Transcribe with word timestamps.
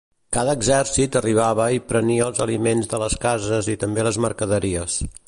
Cada 0.35 0.53
exèrcit 0.59 1.17
arribava 1.19 1.67
i 1.75 1.83
prenia 1.91 2.25
els 2.31 2.43
aliments 2.47 2.91
de 2.95 3.03
les 3.05 3.19
cases 3.29 3.73
i 3.75 3.77
també 3.85 4.07
les 4.09 4.23
mercaderies. 4.29 4.99